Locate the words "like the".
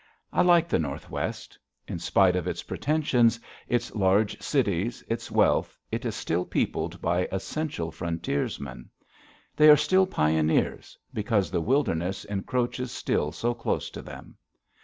0.41-0.79